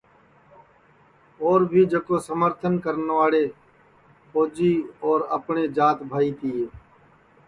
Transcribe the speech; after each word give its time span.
اور 1.45 1.61
بھی 1.71 1.83
جکو 1.91 2.19
سمرتن 2.27 2.77
کرنواڑے 2.85 3.45
پھوجی 4.31 4.73
اور 5.05 5.21
اپٹؔے 5.35 5.67
جات 5.75 6.01
بھائی 6.09 6.31
تیے 6.41 6.65